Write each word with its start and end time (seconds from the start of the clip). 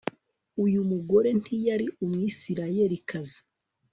Uyu 0.63 0.79
mugore 0.91 1.29
ntiyari 1.41 1.85
Umwisirayelikazi 2.03 3.39